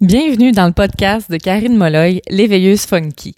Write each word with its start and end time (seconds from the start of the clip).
Bienvenue 0.00 0.52
dans 0.52 0.68
le 0.68 0.72
podcast 0.72 1.28
de 1.28 1.38
Karine 1.38 1.76
Molloy, 1.76 2.22
l'éveilleuse 2.30 2.86
funky. 2.86 3.34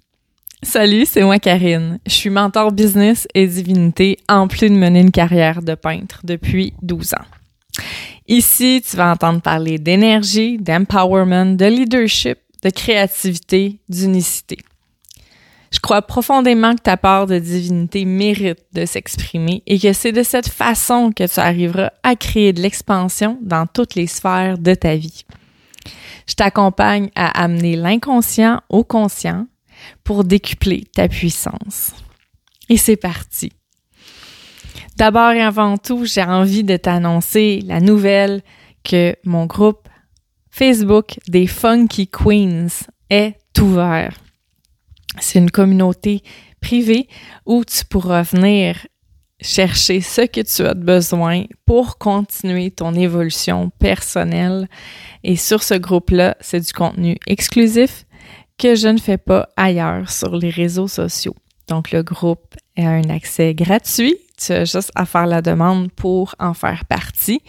Salut, 0.63 1.07
c'est 1.07 1.23
moi 1.23 1.39
Karine. 1.39 1.99
Je 2.07 2.13
suis 2.13 2.29
mentor 2.29 2.71
business 2.71 3.27
et 3.35 3.47
divinité 3.47 4.19
en 4.29 4.47
plus 4.47 4.69
de 4.69 4.75
mener 4.75 5.01
une 5.01 5.11
carrière 5.11 5.63
de 5.63 5.75
peintre 5.75 6.21
depuis 6.23 6.75
12 6.83 7.15
ans. 7.15 7.83
Ici, 8.29 8.83
tu 8.87 8.95
vas 8.99 9.11
entendre 9.11 9.41
parler 9.41 9.79
d'énergie, 9.79 10.59
d'empowerment, 10.59 11.57
de 11.57 11.65
leadership, 11.65 12.37
de 12.63 12.69
créativité, 12.69 13.81
d'unicité. 13.89 14.59
Je 15.73 15.81
crois 15.81 16.03
profondément 16.03 16.75
que 16.75 16.83
ta 16.83 16.99
part 16.99 17.27
de 17.27 17.39
divinité 17.39 18.05
mérite 18.05 18.67
de 18.75 18.85
s'exprimer 18.85 19.63
et 19.67 19.79
que 19.79 19.95
c'est 19.95 20.13
de 20.13 20.23
cette 20.23 20.51
façon 20.51 21.11
que 21.11 21.27
tu 21.27 21.41
arriveras 21.41 21.93
à 22.03 22.17
créer 22.17 22.53
de 22.53 22.61
l'expansion 22.61 23.39
dans 23.41 23.65
toutes 23.67 23.95
les 23.95 24.07
sphères 24.07 24.59
de 24.59 24.75
ta 24.75 24.95
vie. 24.97 25.25
Je 26.31 26.37
t'accompagne 26.37 27.11
à 27.17 27.43
amener 27.43 27.75
l'inconscient 27.75 28.61
au 28.69 28.85
conscient 28.85 29.49
pour 30.05 30.23
décupler 30.23 30.85
ta 30.95 31.09
puissance. 31.09 31.93
Et 32.69 32.77
c'est 32.77 32.97
parti. 32.97 33.51
D'abord 34.97 35.33
et 35.33 35.43
avant 35.43 35.77
tout, 35.77 36.05
j'ai 36.05 36.23
envie 36.23 36.63
de 36.63 36.77
t'annoncer 36.77 37.63
la 37.67 37.81
nouvelle 37.81 38.43
que 38.85 39.17
mon 39.25 39.47
groupe 39.47 39.89
Facebook 40.53 41.19
des 41.27 41.49
Funky 41.49 42.07
Queens 42.07 42.69
est 43.11 43.35
ouvert. 43.59 44.17
C'est 45.19 45.41
une 45.41 45.51
communauté 45.51 46.23
privée 46.61 47.09
où 47.45 47.65
tu 47.65 47.85
pourras 47.85 48.23
venir 48.23 48.87
chercher 49.41 50.01
ce 50.01 50.23
que 50.23 50.41
tu 50.41 50.63
as 50.63 50.75
besoin 50.75 51.45
pour 51.65 51.99
continuer 51.99 52.71
ton 52.71 52.95
évolution 52.95 53.71
personnelle. 53.79 54.69
Et 55.25 55.37
sur 55.37 55.63
ce 55.63 55.75
groupe-là, 55.75 56.37
c'est 56.41 56.61
du 56.61 56.73
contenu 56.73 57.17
exclusif 57.27 58.07
que 58.59 58.75
je 58.75 58.89
ne 58.89 58.99
fais 58.99 59.19
pas 59.19 59.49
ailleurs 59.57 60.11
sur 60.11 60.37
les 60.37 60.51
réseaux 60.51 60.89
sociaux. 60.89 61.35
Donc, 61.69 61.93
le 61.93 62.03
groupe 62.03 62.55
a 62.77 62.89
un 62.89 63.09
accès 63.09 63.55
gratuit. 63.55 64.17
Tu 64.37 64.53
as 64.53 64.65
juste 64.65 64.93
à 64.95 65.07
faire 65.07 65.27
la 65.27 65.41
demande 65.41 65.91
pour 65.93 66.35
en 66.39 66.55
faire 66.55 66.85
partie. 66.85 67.41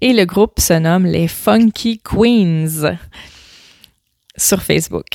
Et 0.00 0.12
le 0.12 0.24
groupe 0.24 0.58
se 0.58 0.72
nomme 0.72 1.06
les 1.06 1.28
Funky 1.28 1.98
Queens 1.98 2.96
sur 4.36 4.62
Facebook. 4.62 5.06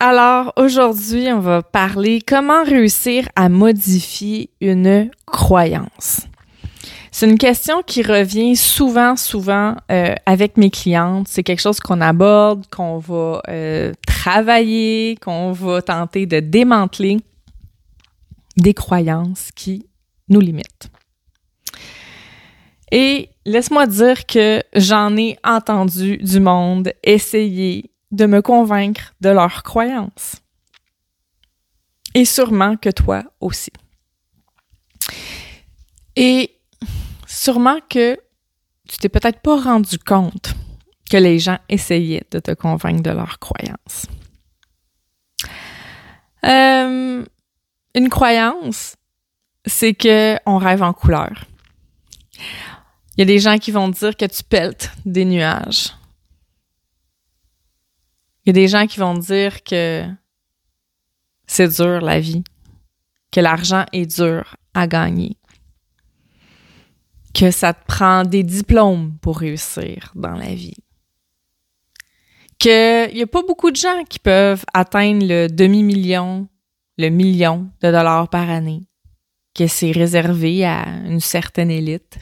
Alors 0.00 0.52
aujourd'hui, 0.56 1.28
on 1.32 1.40
va 1.40 1.62
parler 1.62 2.20
comment 2.20 2.64
réussir 2.64 3.28
à 3.36 3.48
modifier 3.48 4.50
une 4.60 5.10
croyance. 5.26 6.26
C'est 7.14 7.28
une 7.28 7.38
question 7.38 7.82
qui 7.82 8.02
revient 8.02 8.56
souvent, 8.56 9.16
souvent 9.16 9.76
euh, 9.90 10.14
avec 10.24 10.56
mes 10.56 10.70
clientes. 10.70 11.28
C'est 11.28 11.42
quelque 11.42 11.60
chose 11.60 11.78
qu'on 11.78 12.00
aborde, 12.00 12.66
qu'on 12.68 12.98
va 12.98 13.42
euh, 13.48 13.92
travailler, 14.06 15.16
qu'on 15.22 15.52
va 15.52 15.82
tenter 15.82 16.24
de 16.24 16.40
démanteler 16.40 17.18
des 18.56 18.74
croyances 18.74 19.50
qui 19.54 19.86
nous 20.30 20.40
limitent. 20.40 20.90
Et 22.90 23.28
laisse-moi 23.44 23.86
dire 23.86 24.26
que 24.26 24.62
j'en 24.74 25.16
ai 25.16 25.36
entendu 25.44 26.16
du 26.16 26.40
monde 26.40 26.92
essayer 27.02 27.91
de 28.12 28.26
me 28.26 28.42
convaincre 28.42 29.14
de 29.20 29.30
leurs 29.30 29.62
croyances. 29.62 30.36
Et 32.14 32.24
sûrement 32.24 32.76
que 32.76 32.90
toi 32.90 33.24
aussi. 33.40 33.72
Et 36.14 36.54
sûrement 37.26 37.78
que 37.88 38.18
tu 38.88 38.98
t'es 38.98 39.08
peut-être 39.08 39.40
pas 39.40 39.58
rendu 39.58 39.98
compte 39.98 40.54
que 41.10 41.16
les 41.16 41.38
gens 41.38 41.58
essayaient 41.68 42.26
de 42.30 42.38
te 42.38 42.52
convaincre 42.52 43.02
de 43.02 43.10
leurs 43.10 43.38
croyances. 43.38 44.06
Euh, 46.44 47.24
une 47.94 48.08
croyance, 48.08 48.96
c'est 49.64 49.94
que 49.94 50.36
on 50.44 50.58
rêve 50.58 50.82
en 50.82 50.92
couleur. 50.92 51.44
Il 53.16 53.20
y 53.20 53.22
a 53.22 53.26
des 53.26 53.38
gens 53.38 53.58
qui 53.58 53.70
vont 53.70 53.88
dire 53.88 54.16
que 54.16 54.24
tu 54.24 54.42
peltes 54.42 54.90
des 55.04 55.24
nuages. 55.24 55.94
Il 58.44 58.48
y 58.48 58.50
a 58.50 58.52
des 58.54 58.68
gens 58.68 58.86
qui 58.86 58.98
vont 58.98 59.14
dire 59.14 59.62
que 59.62 60.04
c'est 61.46 61.68
dur 61.68 62.00
la 62.00 62.18
vie, 62.18 62.42
que 63.30 63.40
l'argent 63.40 63.84
est 63.92 64.06
dur 64.06 64.56
à 64.74 64.86
gagner, 64.86 65.36
que 67.34 67.50
ça 67.50 67.72
te 67.72 67.84
prend 67.86 68.24
des 68.24 68.42
diplômes 68.42 69.16
pour 69.20 69.38
réussir 69.38 70.12
dans 70.16 70.34
la 70.34 70.54
vie, 70.54 70.82
qu'il 72.58 73.14
n'y 73.14 73.22
a 73.22 73.26
pas 73.26 73.42
beaucoup 73.42 73.70
de 73.70 73.76
gens 73.76 74.04
qui 74.08 74.18
peuvent 74.18 74.64
atteindre 74.74 75.24
le 75.24 75.46
demi-million, 75.48 76.48
le 76.98 77.08
million 77.10 77.70
de 77.80 77.90
dollars 77.90 78.28
par 78.28 78.50
année, 78.50 78.88
que 79.54 79.66
c'est 79.68 79.92
réservé 79.92 80.64
à 80.64 80.84
une 81.04 81.20
certaine 81.20 81.70
élite. 81.70 82.18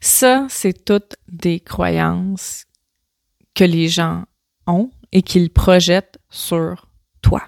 Ça, 0.00 0.46
c'est 0.48 0.84
toutes 0.84 1.16
des 1.28 1.60
croyances 1.60 2.66
que 3.54 3.64
les 3.64 3.88
gens 3.88 4.24
et 5.12 5.22
qu'ils 5.22 5.50
projettent 5.50 6.18
sur 6.30 6.86
toi. 7.20 7.42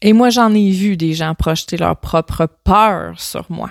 Et 0.00 0.12
moi, 0.12 0.30
j'en 0.30 0.52
ai 0.54 0.70
vu 0.70 0.96
des 0.96 1.14
gens 1.14 1.34
projeter 1.34 1.76
leur 1.76 1.96
propre 1.96 2.46
peur 2.64 3.20
sur 3.20 3.46
moi. 3.50 3.70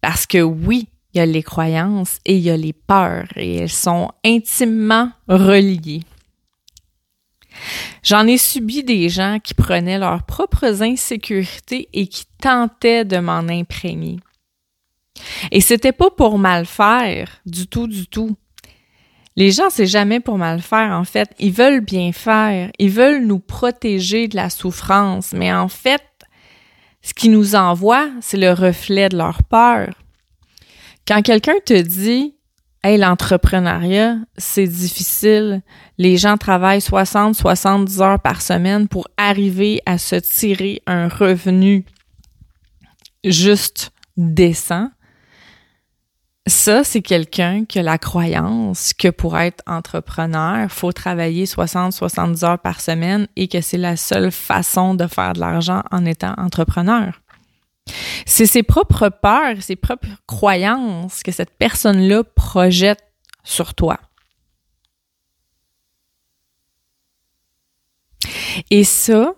Parce 0.00 0.26
que 0.26 0.40
oui, 0.40 0.88
il 1.12 1.18
y 1.18 1.20
a 1.20 1.26
les 1.26 1.42
croyances 1.42 2.18
et 2.24 2.36
il 2.36 2.42
y 2.42 2.50
a 2.50 2.56
les 2.56 2.72
peurs 2.72 3.26
et 3.36 3.56
elles 3.56 3.70
sont 3.70 4.10
intimement 4.24 5.10
reliées. 5.28 6.02
J'en 8.02 8.26
ai 8.26 8.38
subi 8.38 8.84
des 8.84 9.08
gens 9.08 9.38
qui 9.42 9.54
prenaient 9.54 9.98
leurs 9.98 10.22
propres 10.24 10.82
insécurités 10.82 11.88
et 11.92 12.06
qui 12.06 12.24
tentaient 12.40 13.04
de 13.04 13.18
m'en 13.18 13.48
imprégner. 13.48 14.20
Et 15.50 15.60
c'était 15.60 15.92
pas 15.92 16.10
pour 16.10 16.38
mal 16.38 16.66
faire, 16.66 17.28
du 17.46 17.66
tout, 17.66 17.88
du 17.88 18.06
tout. 18.06 18.36
Les 19.36 19.50
gens, 19.50 19.68
c'est 19.68 19.86
jamais 19.86 20.20
pour 20.20 20.38
mal 20.38 20.62
faire, 20.62 20.92
en 20.92 21.04
fait. 21.04 21.30
Ils 21.38 21.52
veulent 21.52 21.82
bien 21.82 22.12
faire. 22.12 22.70
Ils 22.78 22.90
veulent 22.90 23.26
nous 23.26 23.38
protéger 23.38 24.28
de 24.28 24.36
la 24.36 24.48
souffrance. 24.48 25.32
Mais 25.32 25.52
en 25.52 25.68
fait, 25.68 26.02
ce 27.02 27.12
qu'ils 27.12 27.32
nous 27.32 27.54
envoient, 27.54 28.08
c'est 28.20 28.38
le 28.38 28.52
reflet 28.52 29.08
de 29.10 29.18
leur 29.18 29.42
peur. 29.42 29.90
Quand 31.06 31.22
quelqu'un 31.22 31.54
te 31.64 31.80
dit, 31.80 32.36
Hey, 32.86 32.98
l'entrepreneuriat, 32.98 34.18
c'est 34.38 34.68
difficile. 34.68 35.62
Les 35.98 36.16
gens 36.16 36.36
travaillent 36.36 36.80
60, 36.80 37.34
70 37.34 38.00
heures 38.00 38.20
par 38.20 38.40
semaine 38.40 38.86
pour 38.86 39.08
arriver 39.16 39.82
à 39.86 39.98
se 39.98 40.14
tirer 40.14 40.82
un 40.86 41.08
revenu 41.08 41.84
juste 43.24 43.90
décent. 44.16 44.88
Ça, 46.48 46.84
c'est 46.84 47.02
quelqu'un 47.02 47.64
qui 47.64 47.80
a 47.80 47.82
la 47.82 47.98
croyance 47.98 48.92
que 48.94 49.08
pour 49.08 49.36
être 49.36 49.64
entrepreneur, 49.66 50.70
faut 50.70 50.92
travailler 50.92 51.44
60-70 51.44 52.44
heures 52.44 52.58
par 52.60 52.80
semaine 52.80 53.26
et 53.34 53.48
que 53.48 53.60
c'est 53.60 53.78
la 53.78 53.96
seule 53.96 54.30
façon 54.30 54.94
de 54.94 55.08
faire 55.08 55.32
de 55.32 55.40
l'argent 55.40 55.82
en 55.90 56.04
étant 56.04 56.34
entrepreneur. 56.38 57.20
C'est 58.26 58.46
ses 58.46 58.62
propres 58.62 59.08
peurs, 59.08 59.60
ses 59.60 59.74
propres 59.74 60.06
croyances 60.26 61.24
que 61.24 61.32
cette 61.32 61.50
personne-là 61.50 62.22
projette 62.22 63.02
sur 63.42 63.74
toi. 63.74 63.98
Et 68.70 68.84
ça, 68.84 69.34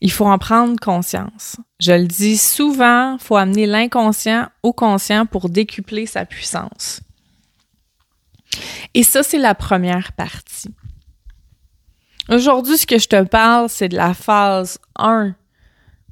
il 0.00 0.12
faut 0.12 0.26
en 0.26 0.38
prendre 0.38 0.78
conscience. 0.78 1.56
Je 1.80 1.92
le 1.92 2.06
dis 2.06 2.36
souvent, 2.36 3.14
il 3.14 3.20
faut 3.20 3.36
amener 3.36 3.66
l'inconscient 3.66 4.48
au 4.62 4.72
conscient 4.72 5.26
pour 5.26 5.48
décupler 5.48 6.06
sa 6.06 6.24
puissance. 6.24 7.00
Et 8.94 9.02
ça, 9.02 9.22
c'est 9.22 9.38
la 9.38 9.54
première 9.54 10.12
partie. 10.12 10.74
Aujourd'hui, 12.28 12.76
ce 12.76 12.86
que 12.86 12.98
je 12.98 13.08
te 13.08 13.22
parle, 13.24 13.68
c'est 13.68 13.88
de 13.88 13.96
la 13.96 14.14
phase 14.14 14.78
1 14.96 15.34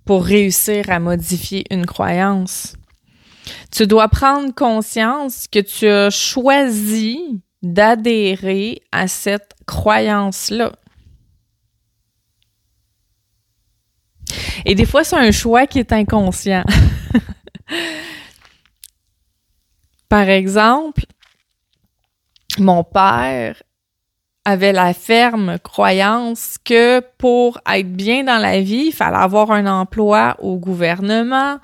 pour 0.04 0.24
réussir 0.24 0.90
à 0.90 0.98
modifier 0.98 1.64
une 1.70 1.84
croyance. 1.84 2.74
Tu 3.70 3.86
dois 3.86 4.08
prendre 4.08 4.54
conscience 4.54 5.46
que 5.46 5.58
tu 5.58 5.86
as 5.86 6.10
choisi 6.10 7.42
d'adhérer 7.62 8.82
à 8.92 9.08
cette 9.08 9.52
croyance-là. 9.66 10.72
Et 14.68 14.74
des 14.74 14.84
fois, 14.84 15.04
c'est 15.04 15.16
un 15.16 15.30
choix 15.30 15.68
qui 15.68 15.78
est 15.78 15.92
inconscient. 15.92 16.64
Par 20.08 20.28
exemple, 20.28 21.04
mon 22.58 22.82
père 22.82 23.62
avait 24.44 24.72
la 24.72 24.92
ferme 24.92 25.60
croyance 25.60 26.56
que 26.64 27.00
pour 27.16 27.60
être 27.72 27.92
bien 27.92 28.24
dans 28.24 28.38
la 28.38 28.60
vie, 28.60 28.86
il 28.88 28.92
fallait 28.92 29.16
avoir 29.16 29.52
un 29.52 29.66
emploi 29.66 30.36
au 30.40 30.56
gouvernement 30.56 31.58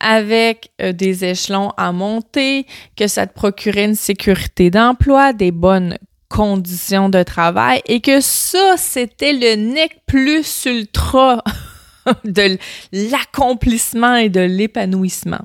avec 0.00 0.70
euh, 0.80 0.92
des 0.92 1.24
échelons 1.24 1.72
à 1.76 1.90
monter, 1.90 2.66
que 2.96 3.08
ça 3.08 3.26
te 3.26 3.34
procurait 3.34 3.86
une 3.86 3.96
sécurité 3.96 4.70
d'emploi, 4.70 5.32
des 5.32 5.50
bonnes 5.50 5.98
conditions 6.28 7.08
de 7.08 7.24
travail 7.24 7.82
et 7.86 8.00
que 8.00 8.20
ça, 8.20 8.76
c'était 8.76 9.32
le 9.32 9.56
nec 9.56 10.02
plus 10.06 10.66
ultra 10.66 11.42
de 12.24 12.58
l'accomplissement 12.92 14.16
et 14.16 14.28
de 14.28 14.40
l'épanouissement. 14.40 15.44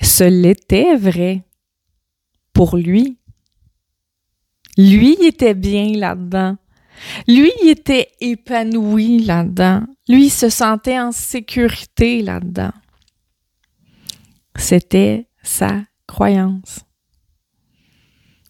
Ce 0.00 0.24
l'était 0.24 0.96
vrai 0.96 1.44
pour 2.52 2.76
lui. 2.76 3.18
Lui 4.76 5.12
était 5.24 5.54
bien 5.54 5.92
là-dedans. 5.92 6.56
Lui 7.26 7.52
était 7.64 8.08
épanoui 8.20 9.20
là-dedans. 9.20 9.82
Lui 10.08 10.30
se 10.30 10.48
sentait 10.48 10.98
en 10.98 11.12
sécurité 11.12 12.22
là-dedans. 12.22 12.72
C'était 14.56 15.28
sa 15.42 15.82
croyance. 16.06 16.80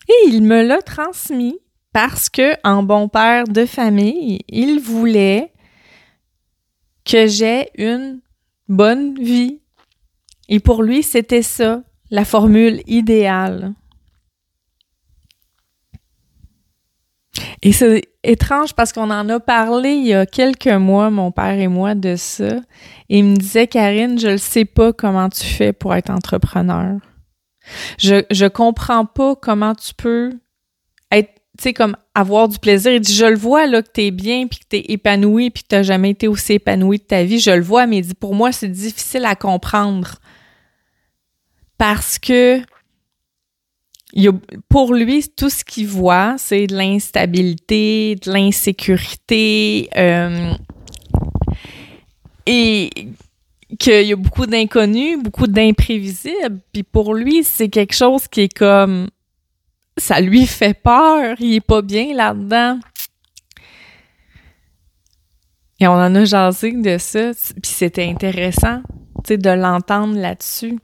Et 0.09 0.29
il 0.29 0.43
me 0.43 0.63
l'a 0.63 0.83
transmis 0.83 1.59
parce 1.93 2.29
que, 2.29 2.55
en 2.65 2.83
bon 2.83 3.09
père 3.09 3.45
de 3.45 3.67
famille, 3.67 4.41
il 4.49 4.81
voulait 4.81 5.53
que 7.05 7.27
j'aie 7.27 7.71
une 7.77 8.21
bonne 8.69 9.15
vie. 9.23 9.61
Et 10.49 10.61
pour 10.61 10.83
lui, 10.83 11.03
c'était 11.03 11.43
ça, 11.43 11.83
la 12.11 12.25
formule 12.25 12.83
idéale. 12.87 13.75
Et 17.63 17.73
c'est 17.73 18.03
étrange 18.23 18.75
parce 18.75 18.93
qu'on 18.93 19.11
en 19.11 19.29
a 19.29 19.41
parlé 19.41 19.91
il 19.91 20.07
y 20.07 20.15
a 20.15 20.27
quelques 20.27 20.67
mois, 20.69 21.11
mon 21.11 21.31
père 21.31 21.59
et 21.59 21.69
moi, 21.69 21.95
de 21.95 22.17
ça. 22.17 22.57
Et 23.09 23.19
il 23.19 23.25
me 23.25 23.37
disait, 23.37 23.67
Karine, 23.67 24.19
je 24.19 24.29
ne 24.29 24.37
sais 24.37 24.65
pas 24.65 24.93
comment 24.93 25.29
tu 25.29 25.45
fais 25.45 25.73
pour 25.73 25.95
être 25.95 26.11
entrepreneur. 26.11 26.99
Je, 27.99 28.25
je 28.31 28.47
comprends 28.47 29.05
pas 29.05 29.37
comment 29.37 29.75
tu 29.75 29.95
peux 29.95 30.33
tu 31.61 31.65
sais, 31.65 31.73
comme 31.75 31.95
avoir 32.15 32.49
du 32.49 32.59
plaisir. 32.59 32.91
Il 32.91 33.01
dit, 33.01 33.15
je 33.15 33.27
le 33.27 33.37
vois, 33.37 33.67
là, 33.67 33.83
que 33.83 33.91
t'es 33.91 34.11
bien, 34.11 34.47
puis 34.47 34.61
que 34.61 34.65
t'es 34.67 34.85
épanoui, 34.89 35.51
puis 35.51 35.63
que 35.63 35.69
t'as 35.69 35.83
jamais 35.83 36.09
été 36.09 36.27
aussi 36.27 36.55
épanoui 36.55 36.97
de 36.97 37.03
ta 37.03 37.23
vie. 37.23 37.39
Je 37.39 37.51
le 37.51 37.61
vois, 37.61 37.87
mais 37.87 37.99
il 37.99 38.07
dit, 38.07 38.15
pour 38.15 38.35
moi, 38.35 38.51
c'est 38.51 38.69
difficile 38.69 39.27
à 39.27 39.35
comprendre. 39.35 40.15
Parce 41.77 42.19
que 42.19 42.63
pour 44.71 44.95
lui, 44.95 45.29
tout 45.37 45.51
ce 45.51 45.63
qu'il 45.63 45.87
voit, 45.87 46.37
c'est 46.39 46.67
de 46.67 46.75
l'instabilité, 46.75 48.17
de 48.17 48.33
l'insécurité, 48.33 49.91
euh, 49.99 50.55
et 52.47 52.89
qu'il 53.79 54.07
y 54.07 54.13
a 54.15 54.17
beaucoup 54.17 54.47
d'inconnus, 54.47 55.19
beaucoup 55.23 55.47
d'imprévisibles. 55.47 56.59
Puis 56.73 56.85
pour 56.85 57.13
lui, 57.13 57.45
c'est 57.45 57.69
quelque 57.69 57.95
chose 57.95 58.29
qui 58.29 58.43
est 58.43 58.55
comme 58.55 59.09
ça 60.01 60.21
lui 60.21 60.47
fait 60.47 60.75
peur, 60.75 61.37
il 61.39 61.55
est 61.55 61.61
pas 61.61 61.83
bien 61.83 62.15
là-dedans. 62.15 62.79
Et 65.79 65.87
on 65.87 65.93
en 65.93 66.15
a 66.15 66.25
jasé 66.25 66.73
de 66.73 66.99
ça, 66.99 67.31
puis 67.63 67.73
c'était 67.73 68.07
intéressant, 68.07 68.83
tu 69.25 69.29
sais, 69.29 69.39
de 69.39 69.51
l'entendre 69.51 70.19
là-dessus. 70.19 70.79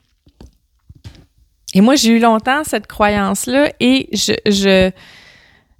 Et 1.73 1.81
moi, 1.81 1.95
j'ai 1.95 2.11
eu 2.11 2.19
longtemps 2.19 2.63
cette 2.63 2.87
croyance-là 2.87 3.71
et 3.79 4.09
je, 4.13 4.33
je, 4.47 4.91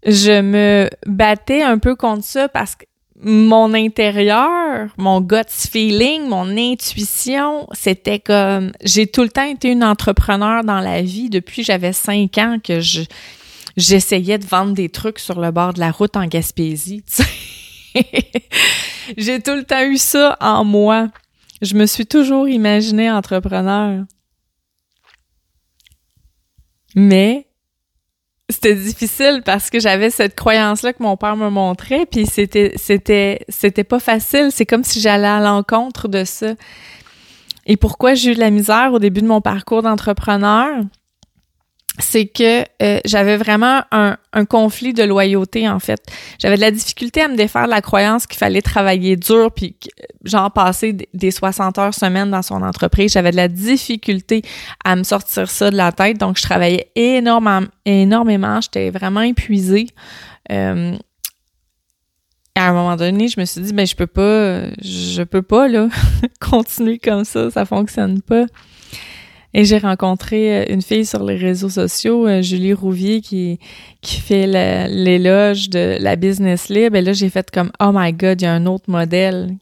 je 0.05 0.41
me 0.41 0.89
battais 1.07 1.63
un 1.63 1.79
peu 1.79 1.95
contre 1.95 2.23
ça 2.23 2.47
parce 2.49 2.75
que 2.75 2.85
mon 3.19 3.73
intérieur, 3.73 4.89
mon 4.97 5.21
gut 5.21 5.49
feeling, 5.49 6.27
mon 6.27 6.55
intuition, 6.55 7.67
c'était 7.71 8.19
comme 8.19 8.71
j'ai 8.83 9.07
tout 9.07 9.23
le 9.23 9.29
temps 9.29 9.49
été 9.49 9.71
une 9.71 9.83
entrepreneur 9.83 10.63
dans 10.63 10.79
la 10.79 11.01
vie 11.01 11.29
depuis 11.29 11.63
j'avais 11.63 11.93
cinq 11.93 12.37
ans 12.37 12.57
que 12.63 12.79
je 12.79 13.01
j'essayais 13.75 14.37
de 14.37 14.45
vendre 14.45 14.73
des 14.73 14.89
trucs 14.89 15.19
sur 15.19 15.39
le 15.39 15.51
bord 15.51 15.73
de 15.73 15.79
la 15.79 15.91
route 15.91 16.15
en 16.17 16.25
Gaspésie. 16.25 17.03
j'ai 19.17 19.41
tout 19.41 19.55
le 19.55 19.63
temps 19.63 19.83
eu 19.83 19.97
ça 19.97 20.37
en 20.41 20.63
moi. 20.63 21.09
Je 21.61 21.75
me 21.75 21.85
suis 21.85 22.05
toujours 22.05 22.47
imaginée 22.47 23.09
entrepreneur. 23.09 24.03
Mais 26.95 27.46
c'était 28.49 28.75
difficile 28.75 29.41
parce 29.43 29.69
que 29.69 29.79
j'avais 29.79 30.09
cette 30.09 30.35
croyance-là 30.35 30.93
que 30.93 31.03
mon 31.03 31.17
père 31.17 31.35
me 31.35 31.49
montrait, 31.49 32.05
puis 32.05 32.25
c'était 32.25 32.73
c'était 32.77 33.39
c'était 33.49 33.83
pas 33.83 33.99
facile. 33.99 34.49
C'est 34.51 34.65
comme 34.65 34.83
si 34.83 35.01
j'allais 35.01 35.27
à 35.27 35.39
l'encontre 35.39 36.07
de 36.07 36.23
ça. 36.23 36.53
Et 37.65 37.75
pourquoi 37.75 38.13
j'ai 38.13 38.31
eu 38.31 38.35
de 38.35 38.39
la 38.39 38.49
misère 38.49 38.93
au 38.93 38.99
début 38.99 39.21
de 39.21 39.27
mon 39.27 39.41
parcours 39.41 39.81
d'entrepreneur? 39.81 40.79
C'est 41.99 42.27
que 42.27 42.61
euh, 42.81 42.99
j'avais 43.05 43.37
vraiment 43.37 43.81
un, 43.91 44.17
conflit 44.49 44.93
de 44.93 45.03
loyauté 45.03 45.67
en 45.67 45.79
fait. 45.79 45.99
J'avais 46.39 46.57
de 46.57 46.61
la 46.61 46.69
difficulté 46.69 47.21
à 47.21 47.27
me 47.27 47.35
défaire 47.35 47.65
de 47.65 47.71
la 47.71 47.81
croyance 47.81 48.27
qu'il 48.27 48.37
fallait 48.37 48.61
travailler 48.61 49.15
dur 49.15 49.51
puis 49.51 49.75
genre 50.23 50.51
passer 50.51 50.95
des 51.13 51.31
60 51.31 51.77
heures 51.79 51.93
semaine 51.95 52.29
dans 52.29 52.43
son 52.43 52.61
entreprise. 52.61 53.13
J'avais 53.13 53.31
de 53.31 53.35
la 53.35 53.47
difficulté 53.47 54.43
à 54.85 54.95
me 54.95 55.01
sortir 55.01 55.49
ça 55.49 55.71
de 55.71 55.75
la 55.75 55.91
tête. 55.91 56.19
Donc 56.19 56.37
je 56.37 56.43
travaillais 56.43 56.91
énormément, 56.95 57.65
énormément. 57.85 58.61
J'étais 58.61 58.91
vraiment 58.91 59.21
épuisée. 59.21 59.87
Euh, 60.51 60.95
à 62.53 62.69
un 62.69 62.73
moment 62.73 62.95
donné, 62.95 63.27
je 63.27 63.39
me 63.39 63.45
suis 63.45 63.61
dit 63.61 63.73
ben 63.73 63.87
je 63.87 63.95
peux 63.95 64.07
pas, 64.07 64.69
je 64.81 65.23
peux 65.23 65.41
pas 65.41 65.67
là 65.67 65.89
continuer 66.39 66.99
comme 66.99 67.23
ça, 67.23 67.49
ça 67.49 67.65
fonctionne 67.65 68.21
pas. 68.21 68.45
Et 69.53 69.65
j'ai 69.65 69.77
rencontré 69.77 70.57
euh, 70.57 70.65
une 70.69 70.81
fille 70.81 71.05
sur 71.05 71.23
les 71.23 71.35
réseaux 71.35 71.69
sociaux, 71.69 72.27
euh, 72.27 72.41
Julie 72.41 72.73
Rouvier, 72.73 73.21
qui, 73.21 73.59
qui 74.01 74.19
fait 74.19 74.45
l'éloge 74.87 75.69
de 75.69 75.97
la 75.99 76.15
business 76.15 76.69
libre. 76.69 76.95
Et 76.97 77.01
là, 77.01 77.13
j'ai 77.13 77.29
fait 77.29 77.49
comme, 77.49 77.71
oh 77.79 77.91
my 77.93 78.13
God, 78.13 78.41
il 78.41 78.45
y 78.45 78.47
a 78.47 78.53
un 78.53 78.65
autre 78.65 78.89
modèle 78.89 79.55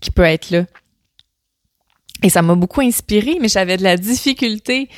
qui 0.00 0.10
peut 0.10 0.22
être 0.22 0.50
là. 0.50 0.64
Et 2.22 2.28
ça 2.28 2.42
m'a 2.42 2.54
beaucoup 2.54 2.80
inspiré, 2.80 3.38
mais 3.40 3.48
j'avais 3.48 3.76
de 3.76 3.82
la 3.82 3.96
difficulté 3.96 4.88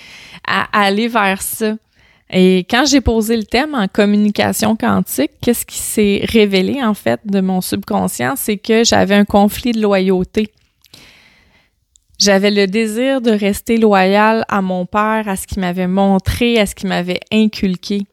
à 0.46 0.66
aller 0.72 1.08
vers 1.08 1.42
ça. 1.42 1.76
Et 2.30 2.66
quand 2.70 2.84
j'ai 2.86 3.00
posé 3.00 3.36
le 3.36 3.44
thème 3.44 3.74
en 3.74 3.86
communication 3.88 4.76
quantique, 4.76 5.32
qu'est-ce 5.40 5.64
qui 5.64 5.78
s'est 5.78 6.22
révélé 6.24 6.82
en 6.82 6.94
fait 6.94 7.20
de 7.24 7.40
mon 7.40 7.60
subconscient, 7.60 8.34
c'est 8.36 8.58
que 8.58 8.84
j'avais 8.84 9.14
un 9.14 9.24
conflit 9.24 9.72
de 9.72 9.80
loyauté. 9.80 10.50
J'avais 12.18 12.50
le 12.50 12.66
désir 12.66 13.20
de 13.20 13.30
rester 13.30 13.76
loyal 13.76 14.44
à 14.48 14.62
mon 14.62 14.86
père, 14.86 15.28
à 15.28 15.36
ce 15.36 15.46
qu'il 15.46 15.60
m'avait 15.60 15.86
montré, 15.86 16.58
à 16.58 16.66
ce 16.66 16.74
qu'il 16.74 16.88
m'avait 16.88 17.20
inculqué. 17.30 18.06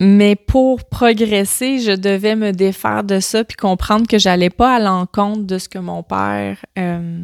Mais 0.00 0.34
pour 0.34 0.84
progresser, 0.84 1.78
je 1.78 1.92
devais 1.92 2.34
me 2.34 2.52
défaire 2.52 3.04
de 3.04 3.20
ça 3.20 3.44
puis 3.44 3.56
comprendre 3.56 4.06
que 4.06 4.18
j'allais 4.18 4.48
pas 4.48 4.76
à 4.76 4.78
l'encontre 4.78 5.42
de 5.42 5.58
ce 5.58 5.68
que 5.68 5.78
mon 5.78 6.02
père 6.02 6.64
euh, 6.78 7.22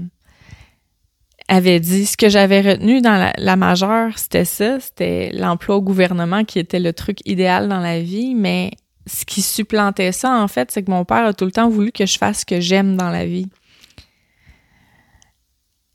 avait 1.48 1.80
dit. 1.80 2.04
Ce 2.04 2.18
que 2.18 2.28
j'avais 2.28 2.60
retenu 2.60 3.00
dans 3.00 3.16
la, 3.16 3.32
la 3.38 3.56
majeure, 3.56 4.18
c'était 4.18 4.44
ça, 4.44 4.78
c'était 4.78 5.30
l'emploi 5.32 5.76
au 5.76 5.80
gouvernement 5.80 6.44
qui 6.44 6.58
était 6.58 6.80
le 6.80 6.92
truc 6.92 7.20
idéal 7.24 7.66
dans 7.66 7.80
la 7.80 8.02
vie, 8.02 8.34
mais 8.34 8.72
ce 9.06 9.24
qui 9.24 9.40
supplantait 9.40 10.12
ça, 10.12 10.38
en 10.38 10.48
fait, 10.48 10.70
c'est 10.70 10.82
que 10.82 10.90
mon 10.90 11.06
père 11.06 11.24
a 11.24 11.32
tout 11.32 11.46
le 11.46 11.52
temps 11.52 11.70
voulu 11.70 11.92
que 11.92 12.04
je 12.04 12.18
fasse 12.18 12.40
ce 12.40 12.44
que 12.44 12.60
j'aime 12.60 12.96
dans 12.96 13.10
la 13.10 13.24
vie. 13.24 13.48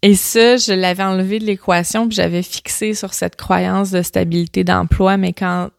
Et 0.03 0.15
ça, 0.15 0.57
je 0.57 0.73
l'avais 0.73 1.03
enlevé 1.03 1.39
de 1.39 1.45
l'équation, 1.45 2.07
puis 2.07 2.15
j'avais 2.15 2.41
fixé 2.41 2.93
sur 2.93 3.13
cette 3.13 3.35
croyance 3.35 3.91
de 3.91 4.01
stabilité 4.01 4.63
d'emploi, 4.63 5.17
mais 5.17 5.31
quand 5.31 5.69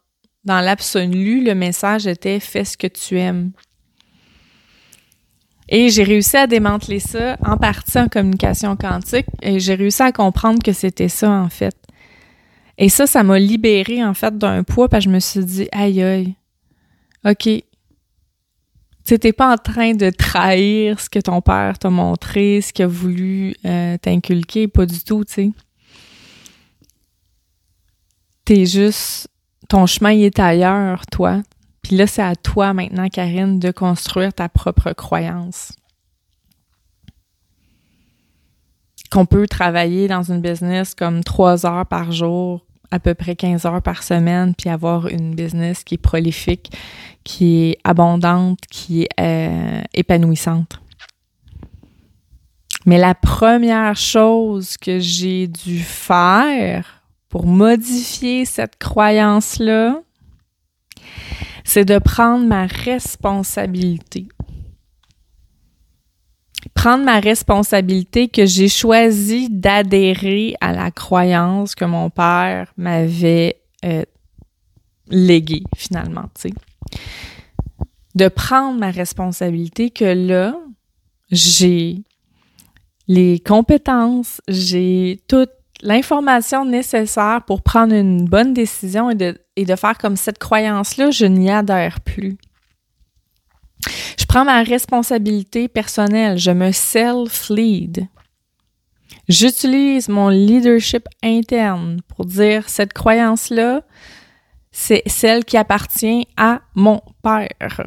dans 0.45 0.59
l'absolu, 0.59 1.43
le 1.43 1.55
message 1.55 2.07
était 2.07 2.39
fais 2.39 2.65
ce 2.65 2.77
que 2.77 2.87
tu 2.87 3.17
aimes. 3.17 3.51
Et 5.69 5.89
j'ai 5.89 6.03
réussi 6.03 6.35
à 6.35 6.47
démanteler 6.47 6.99
ça 6.99 7.37
en 7.45 7.57
partie 7.57 7.97
en 7.97 8.09
communication 8.09 8.75
quantique 8.75 9.25
et 9.41 9.59
j'ai 9.59 9.75
réussi 9.75 10.01
à 10.03 10.11
comprendre 10.11 10.61
que 10.61 10.73
c'était 10.73 11.07
ça 11.07 11.31
en 11.31 11.49
fait. 11.49 11.75
Et 12.77 12.89
ça, 12.89 13.07
ça 13.07 13.23
m'a 13.23 13.39
libéré 13.39 14.03
en 14.03 14.13
fait 14.13 14.37
d'un 14.37 14.63
poids 14.63 14.89
parce 14.89 15.05
que 15.05 15.09
je 15.09 15.15
me 15.15 15.19
suis 15.19 15.45
dit 15.45 15.67
aïe 15.71 16.03
aïe. 16.03 16.35
OK, 17.25 17.49
tu 19.05 19.19
t'es 19.19 19.33
pas 19.33 19.53
en 19.53 19.57
train 19.57 19.93
de 19.93 20.09
trahir 20.09 20.99
ce 20.99 21.09
que 21.09 21.19
ton 21.19 21.41
père 21.41 21.77
t'a 21.77 21.89
montré, 21.89 22.61
ce 22.61 22.71
qu'il 22.71 22.85
a 22.85 22.87
voulu 22.87 23.55
euh, 23.65 23.97
t'inculquer, 23.97 24.67
pas 24.67 24.85
du 24.85 24.99
tout, 25.03 25.25
tu 25.25 25.33
sais. 25.33 25.51
T'es 28.45 28.65
juste, 28.65 29.27
ton 29.69 29.85
chemin 29.85 30.11
il 30.11 30.23
est 30.23 30.39
ailleurs, 30.39 31.05
toi. 31.07 31.41
Puis 31.81 31.97
là, 31.97 32.07
c'est 32.07 32.21
à 32.21 32.35
toi 32.35 32.73
maintenant, 32.73 33.09
Karine, 33.09 33.59
de 33.59 33.71
construire 33.71 34.33
ta 34.33 34.47
propre 34.47 34.93
croyance. 34.93 35.73
Qu'on 39.11 39.25
peut 39.25 39.47
travailler 39.47 40.07
dans 40.07 40.23
une 40.23 40.41
business 40.41 40.95
comme 40.95 41.23
trois 41.23 41.65
heures 41.65 41.85
par 41.85 42.11
jour 42.11 42.65
à 42.93 42.99
peu 42.99 43.15
près 43.15 43.35
15 43.35 43.65
heures 43.65 43.81
par 43.81 44.03
semaine, 44.03 44.53
puis 44.53 44.69
avoir 44.69 45.07
une 45.07 45.33
business 45.33 45.83
qui 45.83 45.95
est 45.95 45.97
prolifique, 45.97 46.71
qui 47.23 47.63
est 47.63 47.77
abondante, 47.83 48.59
qui 48.69 49.01
est 49.01 49.09
euh, 49.19 49.81
épanouissante. 49.95 50.79
Mais 52.85 52.99
la 52.99 53.15
première 53.15 53.95
chose 53.95 54.77
que 54.77 54.99
j'ai 54.99 55.47
dû 55.47 55.79
faire 55.79 57.01
pour 57.29 57.47
modifier 57.47 58.45
cette 58.45 58.77
croyance-là, 58.77 59.99
c'est 61.63 61.85
de 61.85 61.97
prendre 61.97 62.45
ma 62.45 62.67
responsabilité. 62.67 64.27
Prendre 66.83 67.05
ma 67.05 67.21
responsabilité 67.21 68.27
que 68.27 68.45
j'ai 68.45 68.67
choisi 68.67 69.49
d'adhérer 69.49 70.53
à 70.59 70.73
la 70.73 70.91
croyance 70.91 71.75
que 71.75 71.85
mon 71.85 72.09
père 72.09 72.73
m'avait 72.75 73.61
euh, 73.85 74.03
léguée 75.07 75.63
finalement, 75.77 76.25
tu 76.35 76.49
sais. 76.49 76.53
De 78.15 78.27
prendre 78.27 78.77
ma 78.77 78.91
responsabilité 78.91 79.91
que 79.91 80.03
là, 80.03 80.57
j'ai 81.31 82.03
les 83.07 83.39
compétences, 83.39 84.41
j'ai 84.49 85.21
toute 85.29 85.51
l'information 85.83 86.65
nécessaire 86.65 87.43
pour 87.47 87.61
prendre 87.61 87.95
une 87.95 88.25
bonne 88.25 88.53
décision 88.53 89.09
et 89.09 89.15
de, 89.15 89.37
et 89.55 89.63
de 89.63 89.75
faire 89.77 89.97
comme 89.97 90.17
cette 90.17 90.37
croyance-là, 90.37 91.11
je 91.11 91.27
n'y 91.27 91.49
adhère 91.49 92.01
plus. 92.01 92.37
Je 94.19 94.25
prends 94.25 94.45
ma 94.45 94.63
responsabilité 94.63 95.67
personnelle, 95.67 96.37
je 96.37 96.51
me 96.51 96.71
self-lead. 96.71 98.07
J'utilise 99.29 100.09
mon 100.09 100.29
leadership 100.29 101.07
interne 101.23 102.01
pour 102.07 102.25
dire 102.25 102.67
cette 102.67 102.93
croyance-là, 102.93 103.83
c'est 104.71 105.03
celle 105.05 105.45
qui 105.45 105.55
appartient 105.55 106.27
à 106.35 106.61
mon 106.75 107.01
père. 107.21 107.85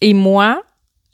Et 0.00 0.14
moi, 0.14 0.62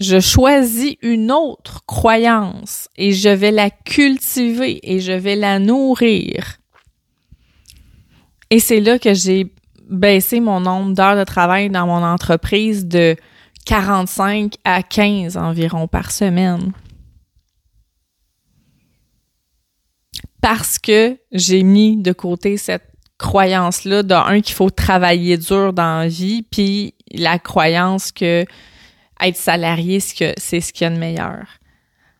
je 0.00 0.20
choisis 0.20 0.94
une 1.02 1.32
autre 1.32 1.84
croyance 1.86 2.88
et 2.96 3.12
je 3.12 3.28
vais 3.28 3.50
la 3.50 3.68
cultiver 3.68 4.78
et 4.82 5.00
je 5.00 5.12
vais 5.12 5.36
la 5.36 5.58
nourrir. 5.58 6.58
Et 8.50 8.60
c'est 8.60 8.80
là 8.80 8.98
que 8.98 9.12
j'ai 9.12 9.52
baissé 9.90 10.40
mon 10.40 10.60
nombre 10.60 10.94
d'heures 10.94 11.16
de 11.16 11.24
travail 11.24 11.68
dans 11.68 11.86
mon 11.86 12.04
entreprise 12.04 12.86
de 12.86 13.16
45 13.68 14.54
à 14.64 14.82
15 14.82 15.36
environ 15.36 15.86
par 15.88 16.10
semaine. 16.10 16.72
Parce 20.40 20.78
que 20.78 21.18
j'ai 21.32 21.62
mis 21.62 21.98
de 21.98 22.12
côté 22.12 22.56
cette 22.56 22.90
croyance-là 23.18 24.02
d'un 24.02 24.40
qu'il 24.40 24.54
faut 24.54 24.70
travailler 24.70 25.36
dur 25.36 25.74
dans 25.74 25.98
la 25.98 26.08
vie, 26.08 26.42
puis 26.42 26.94
la 27.12 27.38
croyance 27.38 28.10
que 28.10 28.46
être 29.20 29.36
salarié, 29.36 30.00
c'est 30.00 30.60
ce 30.62 30.72
qu'il 30.72 30.84
y 30.84 30.86
a 30.86 30.90
de 30.90 30.98
meilleur. 30.98 31.44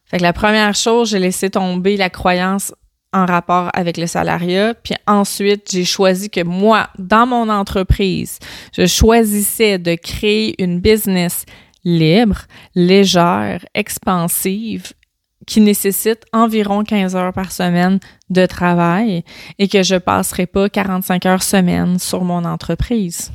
Fait 0.05 0.19
que 0.19 0.23
la 0.25 0.35
première 0.35 0.75
chose, 0.75 1.09
j'ai 1.09 1.19
laissé 1.19 1.49
tomber 1.49 1.97
la 1.97 2.11
croyance 2.11 2.75
en 3.13 3.25
rapport 3.25 3.71
avec 3.73 3.97
le 3.97 4.07
salariat, 4.07 4.75
puis 4.75 4.95
ensuite, 5.07 5.71
j'ai 5.73 5.85
choisi 5.85 6.29
que 6.29 6.43
moi, 6.43 6.91
dans 6.99 7.27
mon 7.27 7.49
entreprise, 7.49 8.39
je 8.77 8.87
choisissais 8.87 9.79
de 9.79 9.95
créer 9.95 10.63
une 10.63 10.81
business 10.81 11.47
libre, 11.85 12.43
légère, 12.75 13.65
expansive, 13.75 14.93
qui 15.47 15.63
nécessite 15.63 16.25
environ 16.35 16.85
15 16.85 17.17
heures 17.17 17.33
par 17.33 17.51
semaine 17.51 17.99
de 18.29 18.45
travail 18.45 19.25
et 19.59 19.67
que 19.67 19.83
je 19.83 19.97
passerai 19.97 20.47
pas 20.47 20.69
45 20.69 21.25
heures 21.25 21.43
semaine 21.43 21.99
sur 21.99 22.23
mon 22.23 22.45
entreprise. 22.45 23.33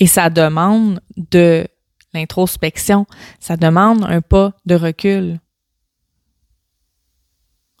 Et 0.00 0.08
ça 0.08 0.28
demande 0.28 1.00
de 1.16 1.68
l'introspection, 2.12 3.06
ça 3.38 3.56
demande 3.56 4.04
un 4.04 4.20
pas 4.20 4.52
de 4.66 4.74
recul. 4.74 5.38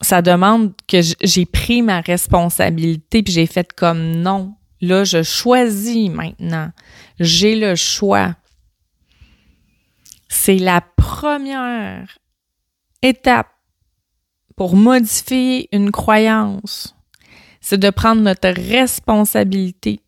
Ça 0.00 0.22
demande 0.22 0.72
que 0.86 1.00
j'ai 1.22 1.46
pris 1.46 1.82
ma 1.82 2.00
responsabilité 2.00 3.22
puis 3.22 3.32
j'ai 3.32 3.46
fait 3.46 3.72
comme 3.72 4.12
non. 4.16 4.54
Là, 4.80 5.04
je 5.04 5.22
choisis 5.22 6.10
maintenant. 6.10 6.70
J'ai 7.18 7.56
le 7.56 7.74
choix. 7.76 8.34
C'est 10.28 10.58
la 10.58 10.82
première 10.96 12.18
étape 13.02 13.48
pour 14.54 14.76
modifier 14.76 15.68
une 15.72 15.90
croyance. 15.90 16.94
C'est 17.60 17.78
de 17.78 17.90
prendre 17.90 18.22
notre 18.22 18.48
responsabilité 18.48 20.00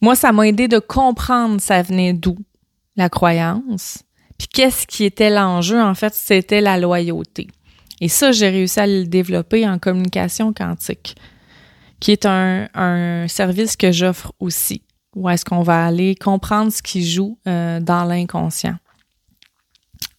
moi, 0.00 0.14
ça 0.14 0.32
m'a 0.32 0.46
aidé 0.46 0.68
de 0.68 0.78
comprendre 0.78 1.60
ça 1.60 1.82
venait 1.82 2.12
d'où, 2.12 2.36
la 2.96 3.08
croyance. 3.08 4.02
Puis 4.38 4.48
qu'est-ce 4.48 4.86
qui 4.86 5.04
était 5.04 5.30
l'enjeu? 5.30 5.80
En 5.80 5.94
fait, 5.94 6.14
c'était 6.14 6.60
la 6.60 6.78
loyauté. 6.78 7.48
Et 8.00 8.08
ça, 8.08 8.32
j'ai 8.32 8.48
réussi 8.48 8.80
à 8.80 8.86
le 8.86 9.04
développer 9.04 9.66
en 9.66 9.78
communication 9.78 10.52
quantique, 10.52 11.16
qui 12.00 12.12
est 12.12 12.26
un, 12.26 13.26
service 13.28 13.76
que 13.76 13.92
j'offre 13.92 14.32
aussi, 14.38 14.82
où 15.14 15.28
est-ce 15.28 15.44
qu'on 15.44 15.62
va 15.62 15.86
aller 15.86 16.14
comprendre 16.14 16.70
ce 16.72 16.82
qui 16.82 17.08
joue 17.08 17.38
euh, 17.46 17.80
dans 17.80 18.04
l'inconscient 18.04 18.76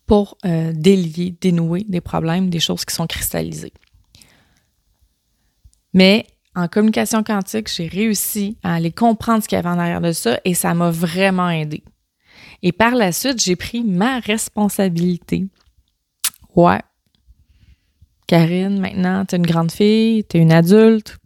pour 0.08 0.38
euh, 0.46 0.72
délier, 0.74 1.36
dénouer 1.40 1.86
des 1.88 2.02
problèmes, 2.02 2.50
des 2.50 2.62
choses 2.62 2.86
qui 2.86 2.96
sont 2.96 3.08
cristallisées. 3.08 3.74
Mais 5.94 6.26
en 6.56 6.68
communication 6.68 7.24
quantique, 7.24 7.70
j'ai 7.72 7.88
réussi 7.88 8.58
à 8.64 8.76
aller 8.76 8.92
comprendre 8.92 9.44
ce 9.44 9.48
qu'il 9.48 9.58
y 9.58 9.60
avait 9.60 9.70
en 9.70 9.78
arrière 9.78 10.02
de 10.02 10.14
ça 10.14 10.40
et 10.46 10.54
ça 10.54 10.74
m'a 10.74 10.90
vraiment 10.90 11.50
aidé. 11.50 11.84
Et 12.64 12.72
par 12.72 12.96
la 12.96 13.12
suite, 13.12 13.40
j'ai 13.44 13.56
pris 13.56 13.84
ma 13.84 14.20
responsabilité. 14.20 15.46
Ouais. 16.56 16.82
Karine, 18.28 18.80
maintenant, 18.80 19.24
tu 19.26 19.36
es 19.36 19.38
une 19.38 19.46
grande 19.46 19.72
fille, 19.72 20.26
tu 20.26 20.38
es 20.38 20.42
une 20.42 20.52
adulte. 20.52 21.18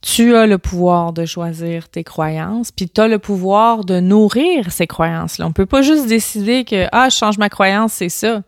Tu 0.00 0.34
as 0.34 0.46
le 0.46 0.58
pouvoir 0.58 1.12
de 1.12 1.26
choisir 1.26 1.88
tes 1.88 2.04
croyances, 2.04 2.72
puis 2.72 2.88
tu 2.88 3.00
as 3.00 3.08
le 3.08 3.18
pouvoir 3.18 3.84
de 3.84 4.00
nourrir 4.00 4.70
ces 4.72 4.86
croyances-là. 4.86 5.46
On 5.46 5.52
peut 5.52 5.66
pas 5.66 5.82
juste 5.82 6.06
décider 6.06 6.64
que, 6.64 6.86
ah, 6.92 7.08
je 7.08 7.16
change 7.16 7.38
ma 7.38 7.48
croyance, 7.48 7.94
c'est 7.94 8.08
ça. 8.08 8.42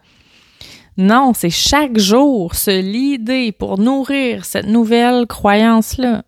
Non, 0.97 1.33
c'est 1.35 1.51
chaque 1.51 1.99
jour 1.99 2.55
se 2.55 2.81
l'idée 2.81 3.53
pour 3.53 3.79
nourrir 3.79 4.45
cette 4.45 4.67
nouvelle 4.67 5.27
croyance-là. 5.27 6.25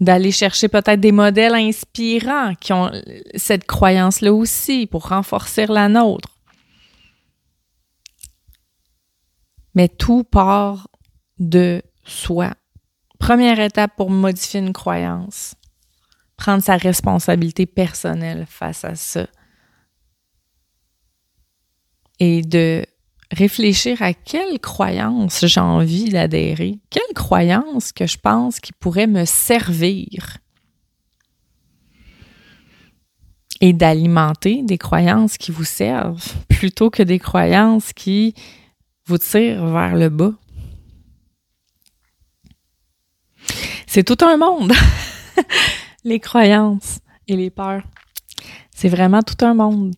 D'aller 0.00 0.32
chercher 0.32 0.68
peut-être 0.68 1.00
des 1.00 1.12
modèles 1.12 1.54
inspirants 1.54 2.54
qui 2.60 2.72
ont 2.72 2.90
cette 3.36 3.64
croyance-là 3.64 4.34
aussi 4.34 4.86
pour 4.86 5.08
renforcer 5.08 5.66
la 5.66 5.88
nôtre. 5.88 6.33
Mais 9.74 9.88
tout 9.88 10.24
part 10.24 10.88
de 11.38 11.82
soi. 12.04 12.54
Première 13.18 13.58
étape 13.60 13.96
pour 13.96 14.10
modifier 14.10 14.60
une 14.60 14.72
croyance. 14.72 15.54
Prendre 16.36 16.62
sa 16.62 16.76
responsabilité 16.76 17.66
personnelle 17.66 18.46
face 18.48 18.84
à 18.84 18.94
ça. 18.94 19.26
Et 22.20 22.42
de 22.42 22.84
réfléchir 23.32 24.02
à 24.02 24.14
quelle 24.14 24.60
croyance 24.60 25.46
j'ai 25.46 25.60
envie 25.60 26.10
d'adhérer, 26.10 26.78
quelle 26.90 27.14
croyance 27.14 27.92
que 27.92 28.06
je 28.06 28.18
pense 28.18 28.60
qui 28.60 28.72
pourrait 28.72 29.06
me 29.06 29.24
servir. 29.24 30.38
Et 33.60 33.72
d'alimenter 33.72 34.62
des 34.62 34.78
croyances 34.78 35.38
qui 35.38 35.50
vous 35.50 35.64
servent 35.64 36.34
plutôt 36.48 36.90
que 36.90 37.02
des 37.02 37.18
croyances 37.18 37.92
qui 37.92 38.34
vous 39.06 39.18
tirent 39.18 39.66
vers 39.66 39.94
le 39.94 40.08
bas. 40.08 40.32
C'est 43.86 44.04
tout 44.04 44.24
un 44.24 44.36
monde, 44.36 44.72
les 46.04 46.20
croyances 46.20 46.98
et 47.28 47.36
les 47.36 47.50
peurs. 47.50 47.84
C'est 48.74 48.88
vraiment 48.88 49.22
tout 49.22 49.44
un 49.44 49.54
monde. 49.54 49.94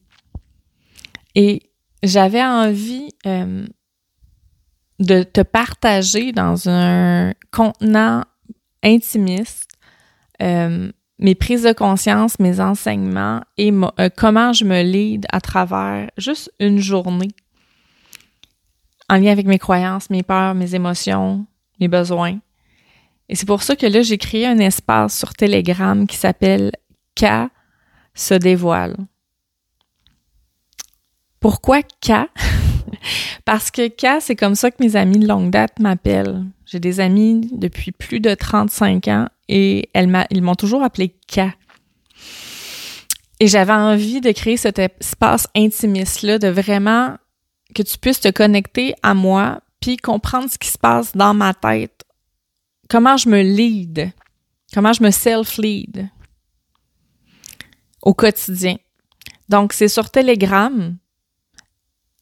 Et 1.34 1.62
j'avais 2.02 2.42
envie 2.42 3.08
euh, 3.26 3.66
de 4.98 5.22
te 5.22 5.40
partager 5.40 6.32
dans 6.32 6.68
un 6.68 7.32
contenant 7.50 8.24
intimiste 8.82 9.70
euh, 10.42 10.90
mes 11.18 11.34
prises 11.34 11.62
de 11.62 11.72
conscience, 11.72 12.38
mes 12.38 12.60
enseignements 12.60 13.40
et 13.56 13.72
euh, 13.72 14.08
comment 14.14 14.52
je 14.52 14.64
me 14.64 14.82
lead 14.82 15.26
à 15.30 15.40
travers 15.40 16.10
juste 16.18 16.52
une 16.60 16.78
journée 16.78 17.30
en 19.08 19.16
lien 19.16 19.32
avec 19.32 19.46
mes 19.46 19.58
croyances, 19.58 20.10
mes 20.10 20.22
peurs, 20.22 20.54
mes 20.54 20.74
émotions, 20.74 21.46
mes 21.80 21.88
besoins. 21.88 22.38
Et 23.28 23.34
c'est 23.34 23.46
pour 23.46 23.62
ça 23.62 23.76
que 23.76 23.86
là, 23.86 24.02
j'ai 24.02 24.18
créé 24.18 24.46
un 24.46 24.58
espace 24.58 25.16
sur 25.18 25.34
Telegram 25.34 26.06
qui 26.06 26.16
s'appelle 26.16 26.72
K 27.16 27.48
se 28.14 28.34
dévoile. 28.34 28.96
Pourquoi 31.40 31.82
K? 31.82 32.12
Parce 33.44 33.70
que 33.70 33.88
K, 33.88 34.20
c'est 34.20 34.36
comme 34.36 34.54
ça 34.54 34.70
que 34.70 34.82
mes 34.82 34.96
amis 34.96 35.18
de 35.18 35.28
longue 35.28 35.50
date 35.50 35.78
m'appellent. 35.78 36.44
J'ai 36.64 36.80
des 36.80 37.00
amis 37.00 37.48
depuis 37.52 37.92
plus 37.92 38.20
de 38.20 38.34
35 38.34 39.08
ans 39.08 39.28
et 39.48 39.88
ils 39.94 40.42
m'ont 40.42 40.54
toujours 40.54 40.82
appelé 40.82 41.14
K. 41.28 41.40
Et 43.38 43.46
j'avais 43.48 43.72
envie 43.72 44.20
de 44.20 44.32
créer 44.32 44.56
cet 44.56 44.78
espace 44.78 45.46
intimiste-là, 45.54 46.38
de 46.38 46.48
vraiment 46.48 47.16
que 47.76 47.82
tu 47.82 47.98
puisses 47.98 48.20
te 48.20 48.30
connecter 48.30 48.94
à 49.02 49.12
moi, 49.12 49.60
puis 49.80 49.98
comprendre 49.98 50.50
ce 50.50 50.56
qui 50.56 50.68
se 50.68 50.78
passe 50.78 51.12
dans 51.12 51.34
ma 51.34 51.52
tête. 51.52 52.04
Comment 52.88 53.18
je 53.18 53.28
me 53.28 53.42
lead, 53.42 54.10
comment 54.72 54.94
je 54.94 55.02
me 55.02 55.10
self-lead? 55.10 56.08
Au 58.00 58.14
quotidien. 58.14 58.76
Donc, 59.50 59.74
c'est 59.74 59.88
sur 59.88 60.10
Telegram 60.10 60.96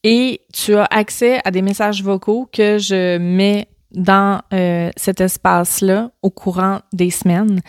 et 0.02 0.40
tu 0.52 0.74
as 0.74 0.86
accès 0.86 1.40
à 1.44 1.50
des 1.50 1.62
messages 1.62 2.02
vocaux 2.02 2.48
que 2.52 2.78
je 2.78 3.18
mets 3.18 3.68
dans 3.92 4.42
euh, 4.52 4.90
cet 4.96 5.20
espace-là 5.20 6.10
au 6.20 6.30
courant 6.30 6.80
des 6.92 7.10
semaines 7.10 7.60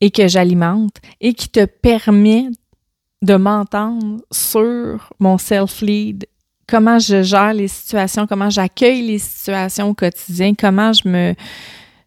et 0.00 0.10
que 0.10 0.26
j'alimente 0.26 0.96
et 1.20 1.34
qui 1.34 1.48
te 1.50 1.66
permet 1.66 2.48
de 3.22 3.36
m'entendre 3.36 4.22
sur 4.32 5.12
mon 5.20 5.38
self-lead, 5.38 6.26
comment 6.68 6.98
je 6.98 7.22
gère 7.22 7.54
les 7.54 7.68
situations, 7.68 8.26
comment 8.26 8.50
j'accueille 8.50 9.02
les 9.02 9.18
situations 9.18 9.88
au 9.88 9.94
quotidien, 9.94 10.54
comment 10.54 10.92
je 10.92 11.08
me 11.08 11.34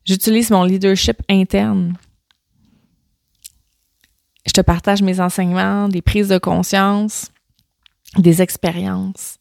j'utilise 0.06 0.52
mon 0.52 0.64
leadership 0.64 1.18
interne. 1.30 1.98
Je 4.46 4.52
te 4.54 4.62
partage 4.62 5.02
mes 5.02 5.20
enseignements, 5.20 5.88
des 5.88 6.02
prises 6.02 6.30
de 6.30 6.38
conscience, 6.38 7.32
des 8.18 8.42
expériences. 8.42 9.38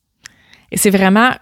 Et 0.70 0.76
c'est 0.76 0.90
vraiment 0.90 1.32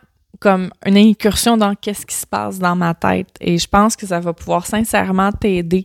comme 0.40 0.70
une 0.86 0.96
incursion 0.96 1.56
dans 1.56 1.74
qu'est-ce 1.74 2.06
qui 2.06 2.14
se 2.14 2.26
passe 2.26 2.58
dans 2.58 2.76
ma 2.76 2.94
tête. 2.94 3.36
Et 3.40 3.58
je 3.58 3.66
pense 3.66 3.96
que 3.96 4.06
ça 4.06 4.20
va 4.20 4.32
pouvoir 4.32 4.66
sincèrement 4.66 5.32
t'aider 5.32 5.82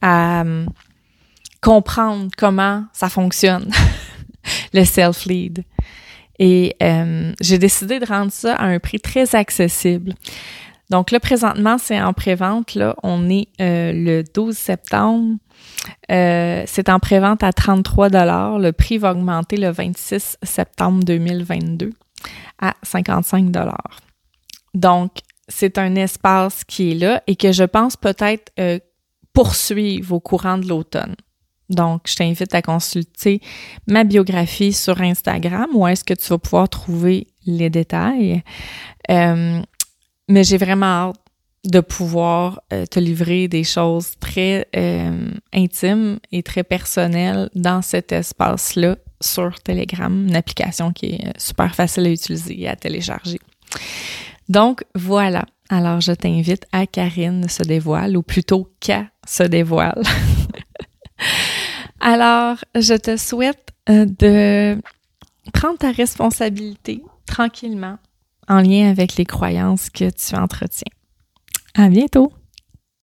à 0.00 0.40
hum, 0.40 0.66
comprendre 1.60 2.30
comment 2.36 2.84
ça 2.92 3.08
fonctionne, 3.08 3.70
le 4.72 4.84
self-lead. 4.84 5.64
Et 6.38 6.76
hum, 6.80 7.34
j'ai 7.40 7.58
décidé 7.58 7.98
de 7.98 8.06
rendre 8.06 8.32
ça 8.32 8.54
à 8.54 8.66
un 8.66 8.78
prix 8.78 9.00
très 9.00 9.34
accessible. 9.34 10.14
Donc 10.92 11.10
là, 11.10 11.20
présentement, 11.20 11.78
c'est 11.78 12.00
en 12.00 12.12
pré-vente. 12.12 12.74
Là, 12.74 12.94
on 13.02 13.30
est 13.30 13.48
euh, 13.62 13.92
le 13.94 14.22
12 14.22 14.54
septembre. 14.54 15.36
Euh, 16.10 16.64
c'est 16.66 16.90
en 16.90 16.98
pré-vente 16.98 17.42
à 17.42 17.52
33 17.52 18.10
Le 18.58 18.70
prix 18.72 18.98
va 18.98 19.12
augmenter 19.12 19.56
le 19.56 19.70
26 19.70 20.36
septembre 20.42 21.02
2022 21.02 21.92
à 22.60 22.74
55 22.82 23.50
Donc, 24.74 25.12
c'est 25.48 25.78
un 25.78 25.94
espace 25.94 26.62
qui 26.64 26.92
est 26.92 26.94
là 26.94 27.22
et 27.26 27.36
que 27.36 27.52
je 27.52 27.64
pense 27.64 27.96
peut-être 27.96 28.52
euh, 28.60 28.78
poursuivre 29.32 30.14
au 30.14 30.20
courant 30.20 30.58
de 30.58 30.68
l'automne. 30.68 31.16
Donc, 31.68 32.02
je 32.06 32.16
t'invite 32.16 32.54
à 32.54 32.62
consulter 32.62 33.40
ma 33.86 34.04
biographie 34.04 34.72
sur 34.72 35.00
Instagram 35.00 35.68
où 35.74 35.86
est-ce 35.86 36.04
que 36.04 36.14
tu 36.14 36.28
vas 36.28 36.38
pouvoir 36.38 36.68
trouver 36.68 37.28
les 37.46 37.70
détails. 37.70 38.42
Euh, 39.10 39.60
mais 40.28 40.44
j'ai 40.44 40.58
vraiment 40.58 40.86
hâte 40.86 41.16
de 41.64 41.80
pouvoir 41.80 42.60
euh, 42.72 42.86
te 42.86 42.98
livrer 42.98 43.46
des 43.46 43.64
choses 43.64 44.12
très 44.18 44.66
intimes 45.52 46.18
et 46.32 46.42
très 46.42 46.64
personnelles 46.64 47.48
dans 47.54 47.82
cet 47.82 48.12
espace-là 48.12 48.96
sur 49.20 49.60
Telegram, 49.60 50.26
une 50.28 50.36
application 50.36 50.92
qui 50.92 51.06
est 51.06 51.40
super 51.40 51.74
facile 51.74 52.06
à 52.06 52.10
utiliser 52.10 52.60
et 52.62 52.68
à 52.68 52.76
télécharger. 52.76 53.38
Donc 54.48 54.84
voilà. 54.94 55.46
Alors 55.68 56.00
je 56.00 56.12
t'invite 56.12 56.66
à 56.72 56.86
Karine 56.86 57.48
se 57.48 57.62
dévoile, 57.62 58.16
ou 58.16 58.22
plutôt 58.22 58.68
K 58.80 59.06
se 59.26 59.44
dévoile. 59.44 60.02
Alors 62.02 62.56
je 62.74 62.94
te 62.94 63.16
souhaite 63.16 63.68
euh, 63.88 64.06
de 64.06 64.76
prendre 65.52 65.78
ta 65.78 65.92
responsabilité 65.92 67.02
tranquillement 67.26 67.96
en 68.48 68.60
lien 68.60 68.90
avec 68.90 69.14
les 69.14 69.24
croyances 69.24 69.88
que 69.88 70.10
tu 70.10 70.34
entretiens. 70.34 70.92
À 71.74 71.88
bientôt! 71.88 72.32